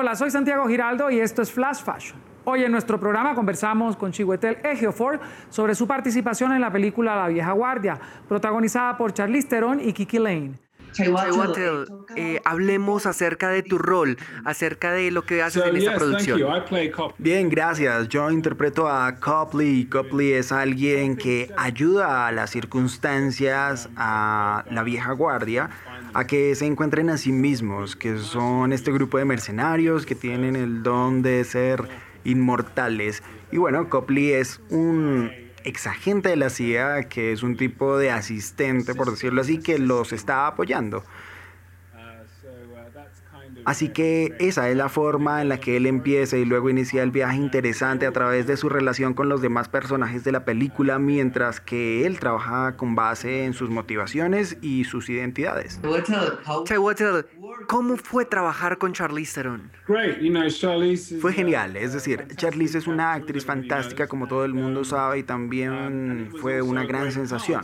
[0.00, 2.20] Hola, soy Santiago Giraldo y esto es Flash Fashion.
[2.44, 5.18] Hoy en nuestro programa conversamos con Chihuetel Ejiofor
[5.50, 10.20] sobre su participación en la película La Vieja Guardia, protagonizada por Charlize Theron y Kiki
[10.20, 10.52] Lane.
[10.92, 16.40] Chaiwatel, eh, hablemos acerca de tu rol, acerca de lo que haces en esta producción.
[17.18, 18.08] Bien, gracias.
[18.08, 19.86] Yo interpreto a Copley.
[19.86, 25.70] Copley es alguien que ayuda a las circunstancias, a la vieja guardia,
[26.14, 30.56] a que se encuentren a sí mismos, que son este grupo de mercenarios que tienen
[30.56, 31.88] el don de ser
[32.24, 33.22] inmortales.
[33.52, 35.30] Y bueno, Copley es un
[35.64, 40.12] exagente de la CIA, que es un tipo de asistente, por decirlo así, que los
[40.12, 41.04] está apoyando.
[43.64, 47.10] Así que esa es la forma en la que él empieza y luego inicia el
[47.10, 51.60] viaje interesante a través de su relación con los demás personajes de la película, mientras
[51.60, 55.80] que él trabaja con base en sus motivaciones y sus identidades.
[57.66, 59.70] ¿Cómo fue trabajar con Charlize Theron?
[61.20, 65.22] Fue genial, es decir, Charlize es una actriz fantástica como todo el mundo sabe y
[65.22, 67.62] también fue una gran sensación.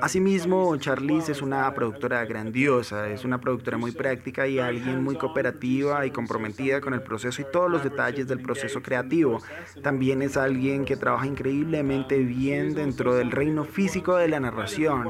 [0.00, 6.06] Asimismo, Charlize es una productora grandiosa, es una productora muy práctica y alguien muy cooperativa
[6.06, 9.42] y comprometida con el proceso y todos los detalles del proceso creativo.
[9.82, 15.08] También es alguien que trabaja increíblemente bien dentro del reino físico de la narración.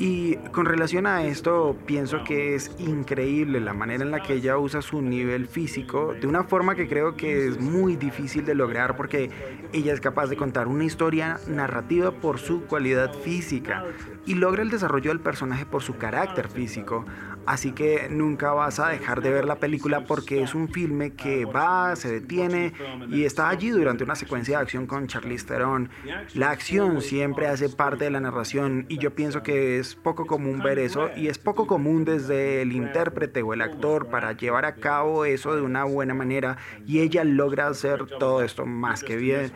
[0.00, 4.56] Y con relación a esto, pienso que es increíble la manera en la que ella
[4.56, 8.96] usa su nivel físico de una forma que creo que es muy difícil de lograr
[8.96, 9.30] porque
[9.74, 13.84] ella es capaz de contar una historia narrativa por su cualidad física
[14.24, 17.04] y logra el desarrollo del personaje por su carácter físico.
[17.46, 21.44] Así que nunca vas a dejar de ver la película porque es un filme que
[21.44, 22.72] va, se detiene
[23.10, 25.90] y está allí durante una secuencia de acción con Charlize Theron.
[26.34, 30.60] La acción siempre hace parte de la narración y yo pienso que es poco común
[30.60, 34.76] ver eso y es poco común desde el intérprete o el actor para llevar a
[34.76, 39.52] cabo eso de una buena manera y ella logra hacer todo esto más que bien.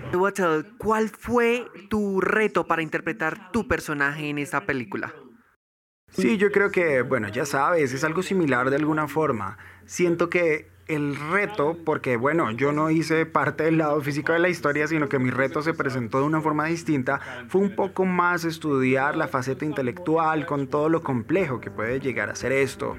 [0.78, 5.14] ¿Cuál fue tu reto para interpretar tu personaje en esta película?
[6.08, 9.58] Sí, yo creo que, bueno, ya sabes, es algo similar de alguna forma.
[9.84, 14.48] Siento que el reto, porque bueno, yo no hice parte del lado físico de la
[14.48, 18.44] historia, sino que mi reto se presentó de una forma distinta, fue un poco más
[18.44, 22.96] estudiar la faceta intelectual con todo lo complejo que puede llegar a ser esto.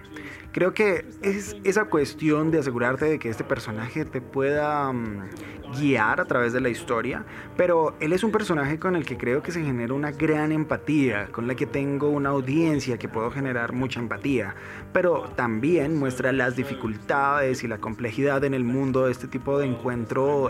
[0.51, 5.29] Creo que es esa cuestión de asegurarte de que este personaje te pueda mm,
[5.77, 7.25] guiar a través de la historia,
[7.57, 11.27] pero él es un personaje con el que creo que se genera una gran empatía,
[11.31, 14.55] con la que tengo una audiencia que puedo generar mucha empatía,
[14.93, 20.49] pero también muestra las dificultades y la complejidad en el mundo este tipo de encuentro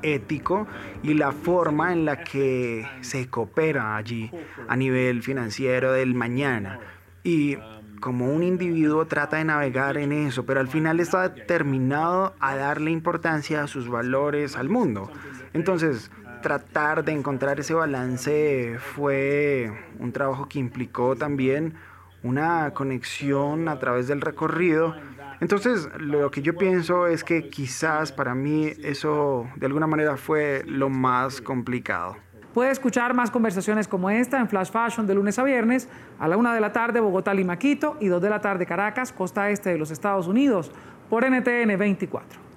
[0.00, 0.66] ético
[1.02, 4.30] y la forma en la que se coopera allí
[4.68, 6.80] a nivel financiero del mañana.
[7.22, 7.58] Y
[8.00, 12.90] como un individuo trata de navegar en eso, pero al final está determinado a darle
[12.90, 15.10] importancia a sus valores al mundo.
[15.52, 21.74] Entonces, tratar de encontrar ese balance fue un trabajo que implicó también
[22.22, 24.96] una conexión a través del recorrido.
[25.42, 30.62] Entonces, lo que yo pienso es que quizás para mí eso de alguna manera fue
[30.68, 32.16] lo más complicado.
[32.54, 35.88] Puede escuchar más conversaciones como esta en Flash Fashion de lunes a viernes
[36.20, 39.10] a la una de la tarde Bogotá, Lima, Quito y dos de la tarde Caracas,
[39.10, 40.70] costa este de los Estados Unidos,
[41.10, 42.51] por NTN 24.